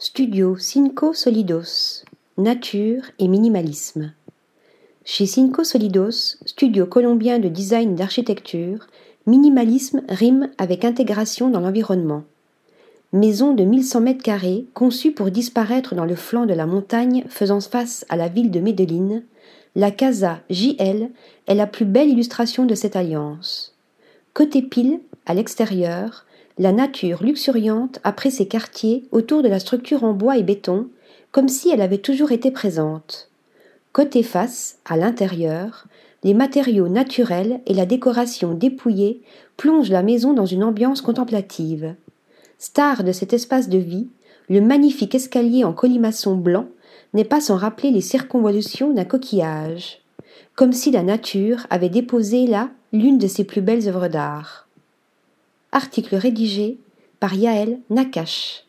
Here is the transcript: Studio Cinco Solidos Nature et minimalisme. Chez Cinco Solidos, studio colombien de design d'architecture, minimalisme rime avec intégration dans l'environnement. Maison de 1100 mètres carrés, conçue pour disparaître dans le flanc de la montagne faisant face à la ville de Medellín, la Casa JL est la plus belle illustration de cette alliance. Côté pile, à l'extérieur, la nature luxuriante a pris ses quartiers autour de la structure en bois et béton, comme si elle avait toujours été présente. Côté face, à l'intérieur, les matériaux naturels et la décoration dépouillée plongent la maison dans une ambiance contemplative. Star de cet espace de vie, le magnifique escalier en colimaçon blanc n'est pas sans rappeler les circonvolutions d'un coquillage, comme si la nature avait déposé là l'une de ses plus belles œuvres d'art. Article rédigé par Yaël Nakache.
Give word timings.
Studio 0.00 0.56
Cinco 0.56 1.12
Solidos 1.12 2.04
Nature 2.36 3.02
et 3.18 3.26
minimalisme. 3.26 4.12
Chez 5.04 5.26
Cinco 5.26 5.64
Solidos, 5.64 6.38
studio 6.46 6.86
colombien 6.86 7.40
de 7.40 7.48
design 7.48 7.96
d'architecture, 7.96 8.86
minimalisme 9.26 10.02
rime 10.08 10.50
avec 10.56 10.84
intégration 10.84 11.50
dans 11.50 11.58
l'environnement. 11.58 12.22
Maison 13.12 13.54
de 13.54 13.64
1100 13.64 14.00
mètres 14.00 14.22
carrés, 14.22 14.66
conçue 14.72 15.10
pour 15.10 15.32
disparaître 15.32 15.96
dans 15.96 16.04
le 16.04 16.14
flanc 16.14 16.46
de 16.46 16.54
la 16.54 16.66
montagne 16.66 17.24
faisant 17.28 17.60
face 17.60 18.06
à 18.08 18.14
la 18.14 18.28
ville 18.28 18.52
de 18.52 18.60
Medellín, 18.60 19.24
la 19.74 19.90
Casa 19.90 20.42
JL 20.48 21.10
est 21.48 21.54
la 21.56 21.66
plus 21.66 21.86
belle 21.86 22.08
illustration 22.08 22.66
de 22.66 22.76
cette 22.76 22.94
alliance. 22.94 23.74
Côté 24.38 24.62
pile, 24.62 25.00
à 25.26 25.34
l'extérieur, 25.34 26.24
la 26.58 26.70
nature 26.70 27.24
luxuriante 27.24 27.98
a 28.04 28.12
pris 28.12 28.30
ses 28.30 28.46
quartiers 28.46 29.02
autour 29.10 29.42
de 29.42 29.48
la 29.48 29.58
structure 29.58 30.04
en 30.04 30.12
bois 30.12 30.38
et 30.38 30.44
béton, 30.44 30.86
comme 31.32 31.48
si 31.48 31.70
elle 31.70 31.80
avait 31.80 31.98
toujours 31.98 32.30
été 32.30 32.52
présente. 32.52 33.32
Côté 33.92 34.22
face, 34.22 34.78
à 34.84 34.96
l'intérieur, 34.96 35.88
les 36.22 36.34
matériaux 36.34 36.86
naturels 36.86 37.58
et 37.66 37.74
la 37.74 37.84
décoration 37.84 38.54
dépouillée 38.54 39.22
plongent 39.56 39.90
la 39.90 40.04
maison 40.04 40.34
dans 40.34 40.46
une 40.46 40.62
ambiance 40.62 41.00
contemplative. 41.00 41.96
Star 42.60 43.02
de 43.02 43.10
cet 43.10 43.32
espace 43.32 43.68
de 43.68 43.78
vie, 43.78 44.06
le 44.48 44.60
magnifique 44.60 45.16
escalier 45.16 45.64
en 45.64 45.72
colimaçon 45.72 46.36
blanc 46.36 46.68
n'est 47.12 47.24
pas 47.24 47.40
sans 47.40 47.56
rappeler 47.56 47.90
les 47.90 48.02
circonvolutions 48.02 48.92
d'un 48.92 49.04
coquillage, 49.04 49.98
comme 50.54 50.72
si 50.72 50.92
la 50.92 51.02
nature 51.02 51.66
avait 51.70 51.88
déposé 51.88 52.46
là 52.46 52.70
l'une 52.92 53.18
de 53.18 53.26
ses 53.26 53.44
plus 53.44 53.60
belles 53.60 53.88
œuvres 53.88 54.08
d'art. 54.08 54.66
Article 55.72 56.16
rédigé 56.16 56.78
par 57.20 57.34
Yaël 57.34 57.78
Nakache. 57.90 58.64